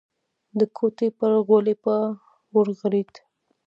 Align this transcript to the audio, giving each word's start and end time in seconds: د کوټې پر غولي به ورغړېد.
د 0.59 0.61
کوټې 0.77 1.07
پر 1.17 1.31
غولي 1.47 1.75
به 1.83 1.95
ورغړېد. 2.53 3.11